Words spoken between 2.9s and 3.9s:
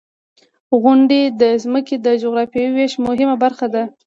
مهمه برخه ده.